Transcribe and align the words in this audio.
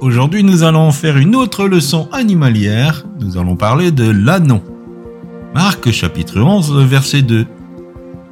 Aujourd'hui, 0.00 0.42
nous 0.42 0.64
allons 0.64 0.90
faire 0.90 1.18
une 1.18 1.36
autre 1.36 1.68
leçon 1.68 2.08
animalière. 2.10 3.04
Nous 3.20 3.38
allons 3.38 3.54
parler 3.54 3.92
de 3.92 4.10
l'anon. 4.10 4.60
Marc 5.54 5.92
chapitre 5.92 6.40
11, 6.40 6.76
verset 6.84 7.22
2. 7.22 7.46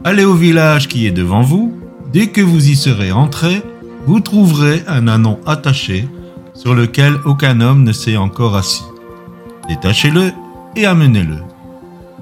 Allez 0.03 0.25
au 0.25 0.35
village 0.35 0.89
qui 0.89 1.07
est 1.07 1.13
devant 1.13 1.43
vous. 1.43 1.73
Dès 2.13 2.27
que 2.27 2.41
vous 2.41 2.69
y 2.69 2.75
serez 2.75 3.13
entrés, 3.13 3.63
vous 4.07 4.19
trouverez 4.19 4.83
un 4.89 5.07
anon 5.07 5.39
attaché 5.47 6.09
sur 6.55 6.75
lequel 6.75 7.15
aucun 7.25 7.61
homme 7.61 7.85
ne 7.85 7.93
s'est 7.93 8.17
encore 8.17 8.57
assis. 8.57 8.85
Détachez-le 9.69 10.33
et 10.75 10.85
amenez-le. 10.85 11.37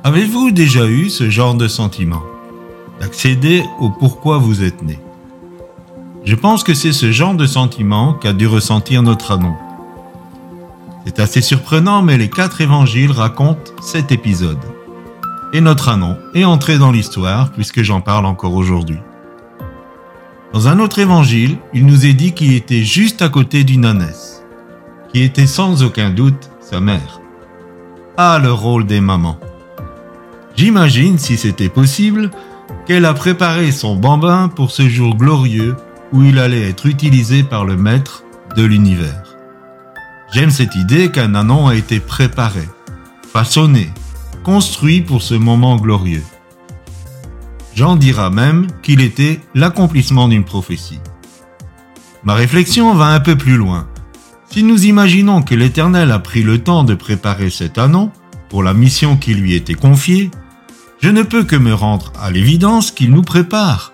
Avez-vous 0.05 0.51
déjà 0.51 0.87
eu 0.87 1.09
ce 1.09 1.30
genre 1.30 1.55
de 1.55 1.66
sentiment? 1.66 2.23
D'accéder 3.01 3.62
au 3.80 3.88
pourquoi 3.88 4.37
vous 4.37 4.62
êtes 4.62 4.83
né? 4.83 4.98
Je 6.25 6.37
pense 6.37 6.62
que 6.62 6.73
c'est 6.73 6.93
ce 6.93 7.11
genre 7.11 7.35
de 7.35 7.47
sentiment 7.47 8.15
qu'a 8.15 8.33
dû 8.33 8.47
ressentir 8.47 9.03
notre 9.03 9.33
anon. 9.33 9.55
C'est 11.05 11.19
assez 11.19 11.41
surprenant, 11.41 12.03
mais 12.03 12.17
les 12.17 12.31
quatre 12.31 12.61
évangiles 12.61 13.11
racontent 13.11 13.73
cet 13.83 14.12
épisode. 14.12 14.61
Et 15.53 15.61
notre 15.61 15.89
anon 15.89 16.17
est 16.35 16.45
entré 16.45 16.79
dans 16.79 16.93
l'histoire 16.93 17.51
puisque 17.51 17.83
j'en 17.83 18.01
parle 18.01 18.27
encore 18.27 18.55
aujourd'hui. 18.55 18.98
Dans 20.53 20.69
un 20.69 20.79
autre 20.79 21.01
évangile, 21.01 21.57
il 21.75 21.87
nous 21.87 22.07
est 22.07 22.12
dit 22.12 22.33
qu'il 22.33 22.55
était 22.55 22.84
juste 22.84 23.20
à 23.20 23.29
côté 23.29 23.65
d'une 23.65 23.84
ânesse, 23.84 24.45
qui 25.12 25.23
était 25.23 25.47
sans 25.48 25.83
aucun 25.83 26.11
doute 26.11 26.51
sa 26.61 26.79
mère. 26.79 27.20
Ah, 28.17 28.39
le 28.41 28.53
rôle 28.53 28.87
des 28.87 29.01
mamans. 29.01 29.39
J'imagine, 30.55 31.19
si 31.19 31.37
c'était 31.37 31.69
possible, 31.69 32.31
qu'elle 32.87 33.07
a 33.07 33.15
préparé 33.15 33.73
son 33.73 33.97
bambin 33.97 34.48
pour 34.48 34.70
ce 34.70 34.89
jour 34.89 35.17
glorieux 35.17 35.75
où 36.12 36.22
il 36.22 36.38
allait 36.38 36.68
être 36.68 36.86
utilisé 36.86 37.42
par 37.42 37.64
le 37.64 37.77
maître 37.77 38.24
de 38.56 38.62
l'univers. 38.62 39.36
J'aime 40.32 40.50
cette 40.50 40.77
idée 40.77 41.10
qu'un 41.10 41.34
anon 41.34 41.68
a 41.68 41.74
été 41.74 42.00
préparé, 42.00 42.68
façonné, 43.32 43.91
construit 44.44 45.00
pour 45.00 45.22
ce 45.22 45.34
moment 45.34 45.77
glorieux. 45.77 46.24
Jean 47.74 47.96
dira 47.96 48.30
même 48.30 48.66
qu'il 48.83 49.00
était 49.00 49.40
l'accomplissement 49.55 50.28
d'une 50.28 50.44
prophétie. 50.44 51.00
Ma 52.24 52.34
réflexion 52.34 52.94
va 52.94 53.06
un 53.06 53.20
peu 53.20 53.36
plus 53.36 53.56
loin. 53.56 53.88
Si 54.50 54.62
nous 54.62 54.84
imaginons 54.84 55.42
que 55.42 55.55
l'Éternel 55.55 56.10
a 56.10 56.18
pris 56.18 56.42
le 56.42 56.58
temps 56.58 56.84
de 56.84 56.94
préparer 56.94 57.48
cet 57.48 57.78
anon 57.78 58.10
pour 58.50 58.62
la 58.62 58.74
mission 58.74 59.16
qui 59.16 59.34
lui 59.34 59.55
était 59.55 59.74
confiée, 59.74 60.30
je 61.00 61.08
ne 61.08 61.22
peux 61.22 61.44
que 61.44 61.56
me 61.56 61.74
rendre 61.74 62.12
à 62.20 62.30
l'évidence 62.30 62.90
qu'il 62.90 63.10
nous 63.10 63.22
prépare, 63.22 63.92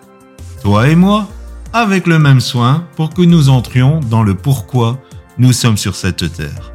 toi 0.63 0.89
et 0.89 0.97
moi, 0.97 1.29
avec 1.73 2.07
le 2.07 2.19
même 2.19 2.41
soin 2.41 2.87
pour 2.97 3.11
que 3.11 3.23
nous 3.23 3.49
entrions 3.49 4.01
dans 4.01 4.23
le 4.23 4.35
pourquoi 4.35 5.01
nous 5.39 5.53
sommes 5.53 5.77
sur 5.77 5.95
cette 5.95 6.33
terre. 6.33 6.73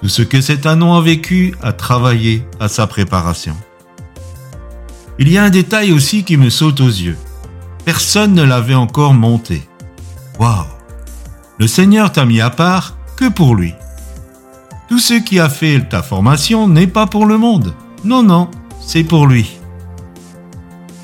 Tout 0.00 0.08
ce 0.08 0.22
que 0.22 0.40
cet 0.40 0.66
anon 0.66 0.94
a 0.94 1.00
vécu 1.00 1.54
a 1.62 1.72
travaillé 1.72 2.44
à 2.58 2.68
sa 2.68 2.86
préparation. 2.86 3.56
Il 5.18 5.30
y 5.30 5.38
a 5.38 5.44
un 5.44 5.50
détail 5.50 5.92
aussi 5.92 6.24
qui 6.24 6.36
me 6.36 6.50
saute 6.50 6.80
aux 6.80 6.88
yeux. 6.88 7.18
Personne 7.84 8.34
ne 8.34 8.42
l'avait 8.42 8.74
encore 8.74 9.14
monté. 9.14 9.62
Waouh 10.38 10.64
Le 11.58 11.66
Seigneur 11.66 12.10
t'a 12.10 12.24
mis 12.24 12.40
à 12.40 12.50
part 12.50 12.96
que 13.16 13.28
pour 13.28 13.54
lui. 13.54 13.74
Tout 14.88 14.98
ce 14.98 15.14
qui 15.14 15.38
a 15.38 15.48
fait 15.48 15.88
ta 15.88 16.02
formation 16.02 16.66
n'est 16.66 16.86
pas 16.86 17.06
pour 17.06 17.26
le 17.26 17.38
monde. 17.38 17.74
Non, 18.04 18.22
non, 18.22 18.50
c'est 18.80 19.04
pour 19.04 19.26
lui. 19.26 19.61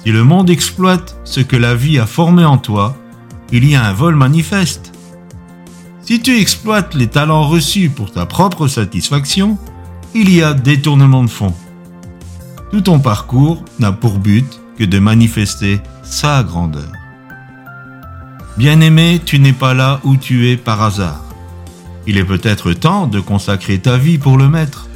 Si 0.02 0.12
le 0.12 0.24
monde 0.24 0.50
exploite 0.50 1.16
ce 1.24 1.40
que 1.40 1.56
la 1.56 1.74
vie 1.74 1.98
a 1.98 2.06
formé 2.06 2.44
en 2.44 2.58
toi, 2.58 2.96
il 3.52 3.68
y 3.68 3.74
a 3.74 3.84
un 3.84 3.92
vol 3.92 4.14
manifeste. 4.14 4.92
Si 6.02 6.20
tu 6.20 6.38
exploites 6.38 6.94
les 6.94 7.08
talents 7.08 7.48
reçus 7.48 7.90
pour 7.90 8.12
ta 8.12 8.24
propre 8.24 8.68
satisfaction, 8.68 9.58
il 10.14 10.32
y 10.32 10.42
a 10.42 10.54
détournement 10.54 11.22
de 11.22 11.30
fond. 11.30 11.54
Tout 12.70 12.82
ton 12.82 12.98
parcours 12.98 13.64
n'a 13.78 13.92
pour 13.92 14.18
but 14.18 14.60
que 14.78 14.84
de 14.84 14.98
manifester 14.98 15.80
sa 16.02 16.42
grandeur. 16.42 16.92
Bien-aimé, 18.56 19.20
tu 19.24 19.38
n'es 19.38 19.52
pas 19.52 19.74
là 19.74 20.00
où 20.04 20.16
tu 20.16 20.48
es 20.48 20.56
par 20.56 20.82
hasard. 20.82 21.24
Il 22.06 22.16
est 22.16 22.24
peut-être 22.24 22.72
temps 22.72 23.06
de 23.06 23.20
consacrer 23.20 23.78
ta 23.78 23.98
vie 23.98 24.18
pour 24.18 24.38
le 24.38 24.48
Maître. 24.48 24.88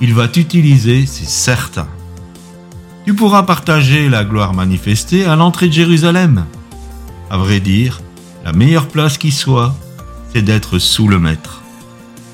Il 0.00 0.14
va 0.14 0.28
t'utiliser, 0.28 1.06
c'est 1.06 1.28
certain. 1.28 1.88
Tu 3.04 3.14
pourras 3.14 3.42
partager 3.42 4.08
la 4.08 4.24
gloire 4.24 4.54
manifestée 4.54 5.24
à 5.24 5.34
l'entrée 5.34 5.68
de 5.68 5.72
Jérusalem. 5.72 6.46
À 7.30 7.36
vrai 7.36 7.58
dire, 7.58 8.00
la 8.44 8.52
meilleure 8.52 8.86
place 8.86 9.18
qui 9.18 9.32
soit, 9.32 9.74
c'est 10.32 10.42
d'être 10.42 10.78
sous 10.78 11.08
le 11.08 11.18
Maître. 11.18 11.62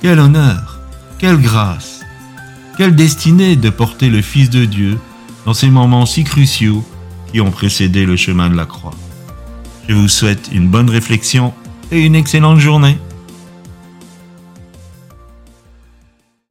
Quel 0.02 0.20
honneur, 0.20 0.80
quelle 1.18 1.40
grâce, 1.40 2.00
quelle 2.76 2.94
destinée 2.94 3.56
de 3.56 3.70
porter 3.70 4.10
le 4.10 4.20
Fils 4.20 4.50
de 4.50 4.66
Dieu 4.66 4.98
dans 5.46 5.54
ces 5.54 5.70
moments 5.70 6.04
si 6.04 6.22
cruciaux 6.22 6.84
qui 7.32 7.40
ont 7.40 7.50
précédé 7.50 8.04
le 8.04 8.16
chemin 8.16 8.50
de 8.50 8.56
la 8.56 8.66
croix. 8.66 8.94
Je 9.88 9.94
vous 9.94 10.08
souhaite 10.08 10.50
une 10.52 10.68
bonne 10.68 10.90
réflexion 10.90 11.54
et 11.90 12.04
une 12.04 12.14
excellente 12.14 12.58
journée. 12.58 12.98